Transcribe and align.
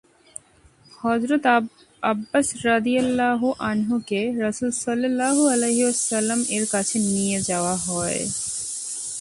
হযরত 0.99 1.45
Abbas 2.03 2.47
রাযিয়াল্লাহু 2.65 3.47
আনহু-কে 3.69 4.21
রাসূল 4.43 4.71
সাল্লাল্লাহু 4.83 5.41
আলাইহি 5.53 5.83
ওয়াসাল্লাম-এর 5.85 6.65
কাছে 6.71 6.97
নিয়ে 7.07 7.37
যাওয়া 7.49 7.75
হয়। 7.87 8.19